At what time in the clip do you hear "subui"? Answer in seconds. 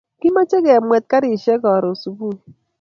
2.01-2.37